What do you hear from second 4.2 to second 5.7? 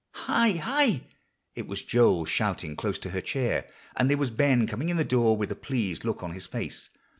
Ben coming in the door with a